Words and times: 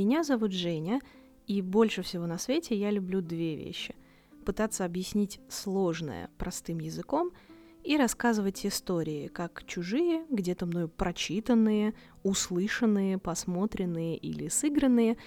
Меня 0.00 0.24
зовут 0.24 0.52
Женя, 0.52 1.02
и 1.46 1.60
больше 1.60 2.00
всего 2.00 2.26
на 2.26 2.38
свете 2.38 2.74
я 2.74 2.90
люблю 2.90 3.20
две 3.20 3.54
вещи. 3.54 3.94
Пытаться 4.46 4.86
объяснить 4.86 5.42
сложное 5.50 6.30
простым 6.38 6.78
языком 6.78 7.32
и 7.84 7.98
рассказывать 7.98 8.64
истории, 8.64 9.26
как 9.26 9.66
чужие, 9.66 10.24
где-то 10.30 10.64
мною 10.64 10.88
прочитанные, 10.88 11.92
услышанные, 12.22 13.18
посмотренные 13.18 14.16
или 14.16 14.48
сыгранные, 14.48 15.18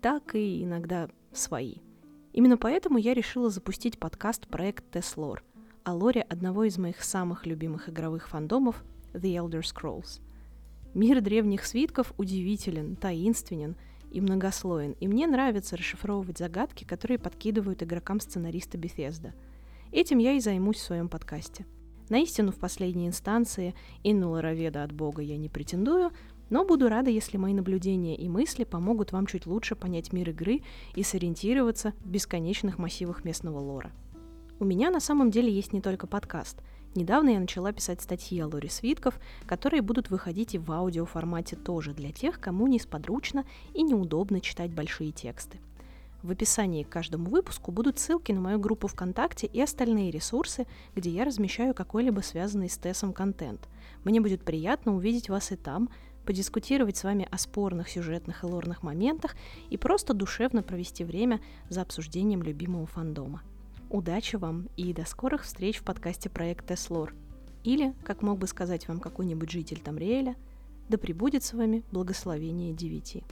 так 0.00 0.36
и 0.36 0.62
иногда 0.62 1.08
свои. 1.32 1.78
Именно 2.32 2.56
поэтому 2.56 2.98
я 2.98 3.14
решила 3.14 3.50
запустить 3.50 3.98
подкаст 3.98 4.46
проект 4.46 4.88
Теслор 4.92 5.42
о 5.82 5.94
лоре 5.94 6.22
одного 6.22 6.62
из 6.62 6.78
моих 6.78 7.02
самых 7.02 7.46
любимых 7.46 7.88
игровых 7.88 8.28
фандомов 8.28 8.84
The 9.12 9.34
Elder 9.44 9.62
Scrolls. 9.62 10.20
Мир 10.94 11.20
древних 11.20 11.66
свитков 11.66 12.14
удивителен, 12.16 12.94
таинственен– 12.94 13.74
и 14.10 14.20
многослоен, 14.20 14.92
и 15.00 15.08
мне 15.08 15.26
нравится 15.26 15.76
расшифровывать 15.76 16.38
загадки, 16.38 16.84
которые 16.84 17.18
подкидывают 17.18 17.82
игрокам 17.82 18.20
сценаристы 18.20 18.78
Bethesda. 18.78 19.32
Этим 19.92 20.18
я 20.18 20.32
и 20.32 20.40
займусь 20.40 20.76
в 20.76 20.82
своем 20.82 21.08
подкасте. 21.08 21.66
На 22.08 22.18
истину 22.18 22.52
в 22.52 22.56
последней 22.56 23.06
инстанции 23.06 23.74
и 24.02 24.12
на 24.12 24.30
лороведа 24.30 24.82
от 24.82 24.92
Бога 24.92 25.22
я 25.22 25.36
не 25.36 25.48
претендую, 25.48 26.10
но 26.48 26.64
буду 26.64 26.88
рада, 26.88 27.10
если 27.10 27.36
мои 27.36 27.54
наблюдения 27.54 28.16
и 28.16 28.28
мысли 28.28 28.64
помогут 28.64 29.12
вам 29.12 29.26
чуть 29.26 29.46
лучше 29.46 29.76
понять 29.76 30.12
мир 30.12 30.30
игры 30.30 30.62
и 30.94 31.02
сориентироваться 31.02 31.92
в 32.00 32.08
бесконечных 32.08 32.78
массивах 32.78 33.24
местного 33.24 33.58
лора. 33.58 33.92
У 34.58 34.64
меня 34.64 34.90
на 34.90 35.00
самом 35.00 35.30
деле 35.30 35.52
есть 35.52 35.72
не 35.72 35.80
только 35.80 36.06
подкаст– 36.06 36.62
Недавно 36.96 37.30
я 37.30 37.40
начала 37.40 37.72
писать 37.72 38.00
статьи 38.00 38.40
о 38.40 38.48
лоре 38.48 38.68
свитков, 38.68 39.20
которые 39.46 39.80
будут 39.80 40.10
выходить 40.10 40.54
и 40.54 40.58
в 40.58 40.72
аудиоформате 40.72 41.54
тоже 41.54 41.92
для 41.92 42.10
тех, 42.10 42.40
кому 42.40 42.66
несподручно 42.66 43.44
и 43.74 43.82
неудобно 43.82 44.40
читать 44.40 44.72
большие 44.72 45.12
тексты. 45.12 45.58
В 46.22 46.32
описании 46.32 46.82
к 46.82 46.88
каждому 46.88 47.30
выпуску 47.30 47.70
будут 47.70 47.98
ссылки 47.98 48.32
на 48.32 48.40
мою 48.40 48.58
группу 48.58 48.88
ВКонтакте 48.88 49.46
и 49.46 49.60
остальные 49.62 50.10
ресурсы, 50.10 50.66
где 50.94 51.10
я 51.10 51.24
размещаю 51.24 51.74
какой-либо 51.74 52.20
связанный 52.20 52.68
с 52.68 52.76
ТЭСом 52.76 53.12
контент. 53.12 53.68
Мне 54.04 54.20
будет 54.20 54.42
приятно 54.42 54.94
увидеть 54.94 55.30
вас 55.30 55.52
и 55.52 55.56
там, 55.56 55.88
подискутировать 56.26 56.96
с 56.96 57.04
вами 57.04 57.26
о 57.30 57.38
спорных 57.38 57.88
сюжетных 57.88 58.42
и 58.42 58.46
лорных 58.46 58.82
моментах 58.82 59.36
и 59.70 59.76
просто 59.78 60.12
душевно 60.12 60.62
провести 60.62 61.04
время 61.04 61.40
за 61.68 61.82
обсуждением 61.82 62.42
любимого 62.42 62.86
фандома. 62.86 63.42
Удачи 63.90 64.36
вам 64.36 64.68
и 64.76 64.92
до 64.92 65.04
скорых 65.04 65.42
встреч 65.42 65.78
в 65.78 65.82
подкасте 65.82 66.30
проекта 66.30 66.76
Теслор. 66.76 67.12
Или, 67.64 67.92
как 68.04 68.22
мог 68.22 68.38
бы 68.38 68.46
сказать 68.46 68.86
вам 68.86 69.00
какой-нибудь 69.00 69.50
житель 69.50 69.80
Тамриэля, 69.80 70.36
да 70.88 70.96
пребудет 70.96 71.42
с 71.42 71.52
вами 71.52 71.82
благословение 71.90 72.72
девяти. 72.72 73.24